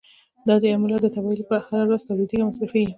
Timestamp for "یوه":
0.71-0.81